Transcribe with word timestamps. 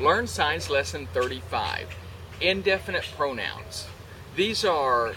Learn 0.00 0.28
Signs 0.28 0.70
Lesson 0.70 1.08
35 1.12 1.88
Indefinite 2.40 3.04
Pronouns. 3.16 3.88
These 4.36 4.64
are 4.64 5.14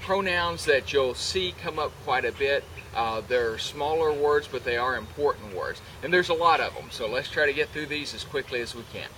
pronouns 0.00 0.64
that 0.64 0.94
you'll 0.94 1.14
see 1.14 1.54
come 1.62 1.78
up 1.78 1.92
quite 2.04 2.24
a 2.24 2.32
bit. 2.32 2.64
Uh, 2.96 3.20
they're 3.28 3.58
smaller 3.58 4.14
words, 4.14 4.48
but 4.50 4.64
they 4.64 4.78
are 4.78 4.96
important 4.96 5.54
words. 5.54 5.82
And 6.02 6.10
there's 6.10 6.30
a 6.30 6.34
lot 6.34 6.60
of 6.60 6.74
them, 6.74 6.86
so 6.90 7.06
let's 7.06 7.28
try 7.28 7.44
to 7.44 7.52
get 7.52 7.68
through 7.68 7.86
these 7.86 8.14
as 8.14 8.24
quickly 8.24 8.62
as 8.62 8.74
we 8.74 8.84
can. 8.94 9.08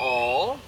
All, 0.00 0.60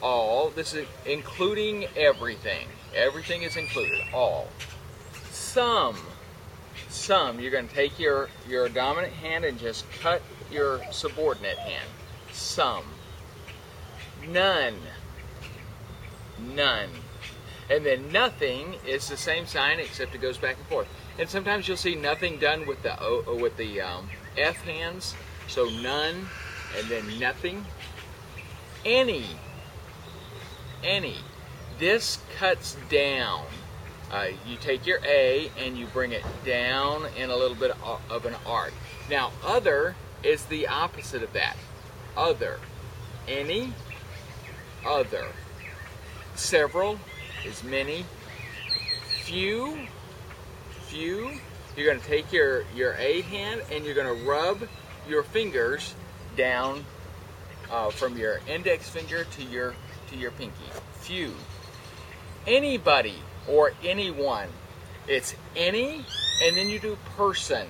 all, 0.00 0.50
this 0.50 0.72
is 0.72 0.86
including 1.04 1.86
everything. 1.96 2.68
Everything 2.94 3.42
is 3.42 3.56
included, 3.56 4.02
all. 4.14 4.46
Some, 5.32 5.96
some, 6.88 7.40
you're 7.40 7.50
going 7.50 7.66
to 7.66 7.74
take 7.74 7.98
your, 7.98 8.28
your 8.48 8.68
dominant 8.68 9.14
hand 9.14 9.44
and 9.44 9.58
just 9.58 9.90
cut 10.00 10.22
your 10.52 10.80
subordinate 10.92 11.58
hand. 11.58 11.88
Some. 12.40 12.84
None. 14.26 14.74
None. 16.38 16.88
And 17.68 17.86
then 17.86 18.10
nothing 18.10 18.76
is 18.86 19.08
the 19.08 19.16
same 19.16 19.46
sign 19.46 19.78
except 19.78 20.14
it 20.14 20.20
goes 20.20 20.38
back 20.38 20.56
and 20.56 20.66
forth. 20.66 20.88
And 21.18 21.28
sometimes 21.28 21.68
you'll 21.68 21.76
see 21.76 21.94
nothing 21.94 22.38
done 22.38 22.66
with 22.66 22.82
the 22.82 23.00
o, 23.00 23.36
with 23.36 23.56
the 23.56 23.82
um, 23.82 24.08
F 24.36 24.56
hands. 24.62 25.14
So 25.48 25.66
none, 25.66 26.26
and 26.76 26.88
then 26.88 27.18
nothing. 27.20 27.64
Any. 28.84 29.26
Any. 30.82 31.18
This 31.78 32.18
cuts 32.38 32.76
down. 32.88 33.44
Uh, 34.10 34.28
you 34.46 34.56
take 34.56 34.86
your 34.86 34.98
A 35.04 35.52
and 35.58 35.76
you 35.78 35.86
bring 35.86 36.12
it 36.12 36.24
down 36.44 37.06
in 37.16 37.30
a 37.30 37.36
little 37.36 37.56
bit 37.56 37.76
of 38.10 38.24
an 38.24 38.34
arc. 38.46 38.72
Now, 39.08 39.30
other 39.44 39.94
is 40.22 40.46
the 40.46 40.66
opposite 40.66 41.22
of 41.22 41.32
that. 41.34 41.56
Other. 42.20 42.60
Any. 43.26 43.72
Other. 44.86 45.28
Several 46.34 46.98
is 47.46 47.64
many. 47.64 48.04
Few. 49.22 49.86
Few. 50.88 51.30
You're 51.74 51.86
going 51.86 51.98
to 51.98 52.06
take 52.06 52.30
your, 52.30 52.64
your 52.76 52.92
A 52.98 53.22
hand 53.22 53.62
and 53.72 53.86
you're 53.86 53.94
going 53.94 54.18
to 54.18 54.28
rub 54.28 54.68
your 55.08 55.22
fingers 55.22 55.94
down 56.36 56.84
uh, 57.70 57.88
from 57.88 58.18
your 58.18 58.40
index 58.46 58.90
finger 58.90 59.24
to 59.24 59.42
your 59.42 59.74
to 60.10 60.16
your 60.16 60.32
pinky. 60.32 60.52
Few. 61.00 61.32
Anybody 62.46 63.16
or 63.48 63.72
anyone. 63.82 64.48
It's 65.08 65.34
any 65.56 66.04
and 66.44 66.54
then 66.54 66.68
you 66.68 66.80
do 66.80 66.98
person. 67.16 67.66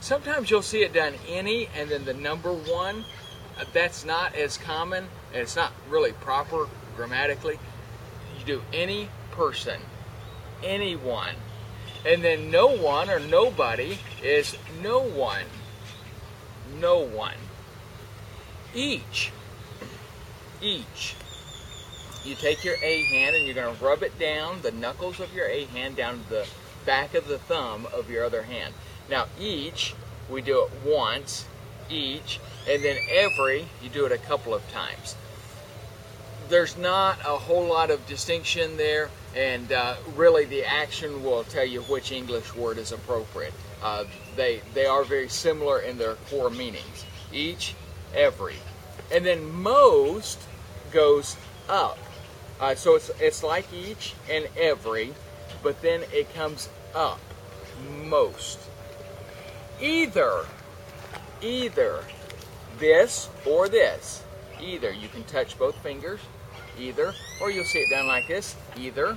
Sometimes 0.00 0.50
you'll 0.50 0.62
see 0.62 0.84
it 0.84 0.94
done 0.94 1.12
any 1.28 1.68
and 1.76 1.90
then 1.90 2.06
the 2.06 2.14
number 2.14 2.52
one. 2.52 3.04
That's 3.72 4.04
not 4.04 4.34
as 4.34 4.58
common 4.58 5.08
and 5.32 5.42
it's 5.42 5.56
not 5.56 5.72
really 5.88 6.12
proper 6.12 6.68
grammatically. 6.96 7.58
You 8.38 8.44
do 8.44 8.62
any 8.72 9.08
person, 9.32 9.80
anyone. 10.62 11.34
And 12.06 12.24
then 12.24 12.50
no 12.50 12.66
one 12.66 13.10
or 13.10 13.20
nobody 13.20 13.98
is 14.22 14.56
no 14.82 15.00
one. 15.00 15.44
No 16.80 16.98
one. 16.98 17.34
Each. 18.74 19.32
Each. 20.62 21.14
You 22.24 22.34
take 22.34 22.64
your 22.64 22.76
A 22.82 23.04
hand 23.04 23.36
and 23.36 23.44
you're 23.44 23.54
going 23.54 23.74
to 23.74 23.84
rub 23.84 24.02
it 24.02 24.18
down, 24.18 24.62
the 24.62 24.70
knuckles 24.70 25.20
of 25.20 25.34
your 25.34 25.46
A 25.46 25.64
hand 25.66 25.96
down 25.96 26.22
to 26.22 26.28
the 26.28 26.46
back 26.84 27.14
of 27.14 27.28
the 27.28 27.38
thumb 27.38 27.86
of 27.92 28.10
your 28.10 28.24
other 28.24 28.42
hand. 28.42 28.74
Now 29.08 29.26
each, 29.38 29.94
we 30.28 30.42
do 30.42 30.64
it 30.64 30.70
once, 30.84 31.46
each, 31.90 32.40
and 32.68 32.82
then 32.82 32.96
every, 33.10 33.66
you 33.82 33.88
do 33.88 34.06
it 34.06 34.12
a 34.12 34.18
couple 34.18 34.54
of 34.54 34.68
times. 34.70 35.16
There's 36.48 36.76
not 36.76 37.18
a 37.20 37.36
whole 37.36 37.66
lot 37.66 37.90
of 37.90 38.04
distinction 38.06 38.76
there, 38.76 39.10
and 39.36 39.70
uh, 39.70 39.96
really 40.16 40.44
the 40.44 40.64
action 40.64 41.22
will 41.22 41.44
tell 41.44 41.64
you 41.64 41.82
which 41.82 42.12
English 42.12 42.54
word 42.54 42.78
is 42.78 42.92
appropriate. 42.92 43.54
Uh, 43.82 44.04
they, 44.36 44.60
they 44.74 44.86
are 44.86 45.04
very 45.04 45.28
similar 45.28 45.80
in 45.80 45.98
their 45.98 46.14
core 46.28 46.50
meanings. 46.50 47.04
Each, 47.32 47.74
every. 48.14 48.56
And 49.12 49.24
then 49.24 49.50
most 49.50 50.40
goes 50.92 51.36
up. 51.68 51.98
Uh, 52.60 52.74
so 52.74 52.96
it's, 52.96 53.10
it's 53.20 53.42
like 53.42 53.72
each 53.72 54.14
and 54.30 54.46
every, 54.58 55.14
but 55.62 55.80
then 55.82 56.02
it 56.12 56.32
comes 56.34 56.68
up. 56.94 57.20
Most 58.04 58.58
either, 59.80 60.44
either 61.42 62.02
this 62.78 63.28
or 63.46 63.68
this. 63.68 64.22
Either. 64.60 64.90
You 64.92 65.08
can 65.08 65.24
touch 65.24 65.58
both 65.58 65.76
fingers, 65.76 66.20
either, 66.78 67.14
or 67.40 67.50
you'll 67.50 67.64
see 67.64 67.78
it 67.78 67.90
done 67.90 68.06
like 68.06 68.26
this, 68.26 68.56
either. 68.76 69.16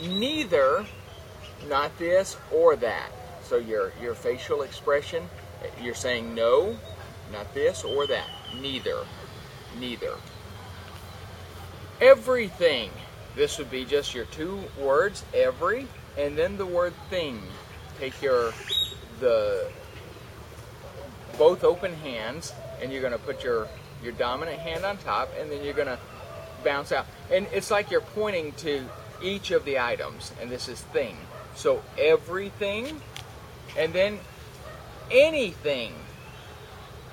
Neither, 0.00 0.84
not 1.68 1.96
this 1.98 2.36
or 2.52 2.76
that. 2.76 3.10
So 3.44 3.56
your, 3.56 3.92
your 4.00 4.14
facial 4.14 4.62
expression, 4.62 5.28
you're 5.80 5.94
saying 5.94 6.34
no, 6.34 6.76
not 7.32 7.52
this 7.54 7.84
or 7.84 8.06
that. 8.06 8.28
Neither, 8.60 9.04
neither. 9.78 10.14
Everything. 12.00 12.90
This 13.36 13.58
would 13.58 13.70
be 13.70 13.84
just 13.84 14.14
your 14.14 14.24
two 14.26 14.62
words, 14.78 15.24
every, 15.32 15.86
and 16.18 16.36
then 16.36 16.56
the 16.58 16.66
word 16.66 16.94
thing. 17.08 17.40
Take 17.98 18.20
your 18.20 18.52
the 19.20 19.70
both 21.42 21.64
open 21.64 21.92
hands 21.92 22.52
and 22.80 22.92
you're 22.92 23.00
going 23.00 23.12
to 23.12 23.18
put 23.18 23.42
your 23.42 23.66
your 24.00 24.12
dominant 24.12 24.60
hand 24.60 24.84
on 24.84 24.96
top 24.98 25.28
and 25.40 25.50
then 25.50 25.64
you're 25.64 25.74
going 25.74 25.88
to 25.88 25.98
bounce 26.62 26.92
out. 26.92 27.04
And 27.32 27.48
it's 27.52 27.68
like 27.68 27.90
you're 27.90 28.00
pointing 28.00 28.52
to 28.58 28.84
each 29.20 29.50
of 29.50 29.64
the 29.64 29.80
items 29.80 30.30
and 30.40 30.48
this 30.48 30.68
is 30.68 30.80
thing. 30.80 31.16
So 31.56 31.82
everything 31.98 33.00
and 33.76 33.92
then 33.92 34.20
anything 35.10 35.92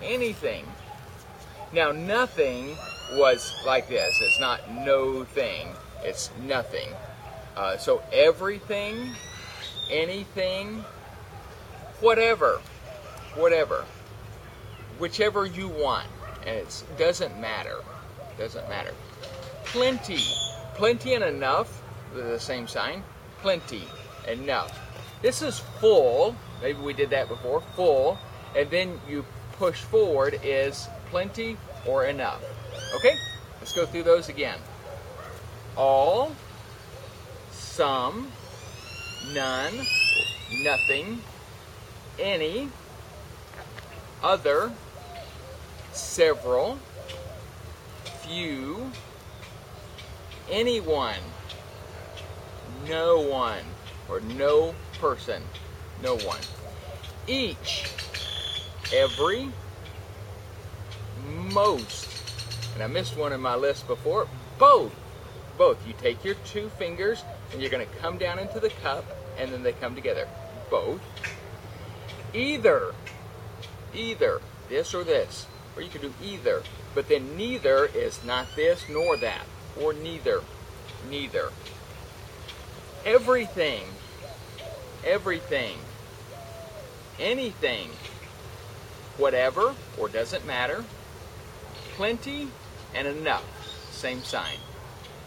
anything. 0.03 0.63
Now 1.73 1.91
nothing 1.91 2.78
was 3.13 3.51
like 3.66 3.89
this. 3.89 4.16
It's 4.22 4.39
not 4.39 4.72
no 4.72 5.23
thing. 5.23 5.69
It's 6.03 6.29
nothing. 6.45 6.89
Uh, 7.57 7.78
so 7.78 8.03
everything 8.13 9.09
anything 9.89 10.85
whatever, 12.00 12.62
whatever, 13.35 13.85
whichever 15.00 15.46
you 15.46 15.68
want, 15.68 16.08
and 16.46 16.58
it 16.58 16.84
doesn't 16.98 17.40
matter, 17.40 17.78
doesn't 18.38 18.68
matter. 18.70 18.94
Plenty, 19.66 20.24
plenty 20.76 21.14
and 21.16 21.24
enough, 21.24 21.82
the 22.14 22.40
same 22.40 22.68
sign, 22.68 23.04
plenty, 23.42 23.84
enough. 24.28 24.78
This 25.22 25.42
is 25.42 25.60
full, 25.80 26.36
maybe 26.62 26.80
we 26.80 26.94
did 26.94 27.10
that 27.10 27.28
before, 27.28 27.62
full, 27.76 28.18
and 28.56 28.70
then 28.70 29.00
you 29.10 29.26
push 29.54 29.82
forward 29.82 30.40
is 30.44 30.88
plenty 31.10 31.58
or 31.86 32.06
enough. 32.06 32.42
Okay, 32.96 33.16
let's 33.60 33.74
go 33.74 33.86
through 33.86 34.04
those 34.04 34.30
again. 34.30 34.60
All, 35.76 36.36
some, 37.52 38.31
none, 39.34 39.74
nothing, 40.64 41.22
any, 42.18 42.70
other, 44.24 44.72
several, 45.91 46.79
few, 48.22 48.91
anyone, 50.50 51.19
no 52.88 53.22
one, 53.22 53.63
or 54.07 54.19
no 54.22 54.75
person, 55.00 55.41
no 56.01 56.16
one. 56.17 56.39
Each, 57.27 57.89
every, 58.94 59.50
most, 61.51 62.07
and 62.74 62.83
I 62.83 62.88
missed 62.88 63.18
one 63.18 63.33
in 63.33 63.42
my 63.42 63.56
list 63.56 63.88
before, 63.88 64.27
both. 64.57 64.94
Both. 65.57 65.85
You 65.85 65.94
take 65.97 66.24
your 66.24 66.35
two 66.45 66.69
fingers 66.69 67.25
and 67.51 67.62
you're 67.62 67.69
going 67.69 67.85
to 67.85 67.95
come 67.97 68.18
down 68.18 68.39
into 68.39 68.62
the 68.62 68.69
cup 68.69 69.03
and 69.38 69.51
then 69.51 69.62
they 69.62 69.74
come 69.74 69.94
together. 69.94 70.25
Both 70.71 71.01
either, 72.33 72.94
either, 73.94 74.42
this 74.68 74.94
or 74.94 75.03
this, 75.03 75.47
or 75.80 75.81
you 75.81 75.90
can 75.90 76.02
do 76.02 76.14
either, 76.22 76.62
but 76.94 77.08
then 77.08 77.38
neither 77.38 77.86
is 77.86 78.22
not 78.26 78.48
this 78.58 78.84
nor 78.90 79.16
that, 79.16 79.46
or 79.81 79.94
neither, 79.94 80.42
neither. 81.10 81.52
Everything, 83.06 83.84
everything, 85.06 85.78
anything, 87.18 87.90
whatever, 89.18 89.74
or 89.98 90.10
doesn't 90.10 90.46
matter, 90.46 90.84
plenty 91.96 92.50
and 92.94 93.08
enough, 93.08 93.46
same 93.94 94.22
sign. 94.22 94.58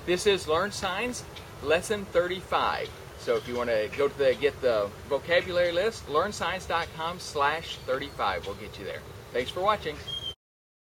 This 0.05 0.27
is 0.27 0.47
Learn 0.47 0.71
Signs, 0.71 1.25
Lesson 1.63 2.05
35. 2.07 2.91
So 3.19 3.37
if 3.37 3.49
you 3.49 3.57
want 3.57 3.71
to 3.71 3.89
go 3.97 4.09
to 4.09 4.19
the 4.19 4.37
get 4.39 4.61
the 4.61 4.91
vocabulary 5.09 5.73
list, 5.73 6.07
learnsigns.com 6.09 7.21
slash 7.21 7.77
35 7.87 8.47
will 8.47 8.55
get 8.55 8.79
you 8.79 8.85
there. 8.85 9.01
Thanks 9.33 9.51
for 9.51 9.61
watching. 9.61 9.97